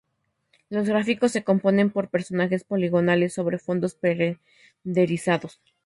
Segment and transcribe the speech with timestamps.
[0.71, 5.61] Los gráficos se componen por personajes poligonales sobre fondos pre-renderizados.